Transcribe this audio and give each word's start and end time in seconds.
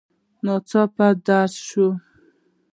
ناڅاپه 0.45 1.05
درز 1.25 1.53
شو. 1.67 1.87